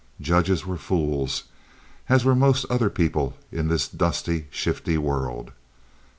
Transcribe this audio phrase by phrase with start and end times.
[0.19, 1.43] Judges were fools,
[2.09, 5.51] as were most other people in this dusty, shifty world.